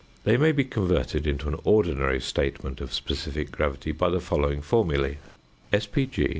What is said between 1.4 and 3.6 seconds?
an ordinary statement of specific